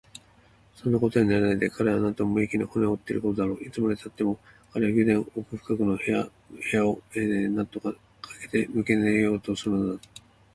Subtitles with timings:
[0.73, 3.63] そんなことにはならないで、彼はなんと無益に骨を折っていることだろう。
[3.63, 4.39] いつまでたっても
[4.73, 6.31] 彼は宮殿の奥深くの部屋部
[6.73, 6.99] 屋を
[7.53, 7.91] なんとか
[8.41, 9.99] してかけ抜けようとするのだ。